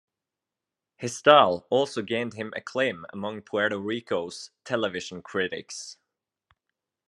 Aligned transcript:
His 0.97 1.15
style 1.15 1.67
also 1.69 2.01
gained 2.01 2.33
him 2.33 2.51
acclaim 2.55 3.05
among 3.13 3.43
Puerto 3.43 3.77
Rico's 3.77 4.49
television 4.63 5.21
critics. 5.21 5.97